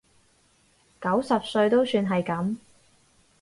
[0.99, 2.55] 九十歲都算係噉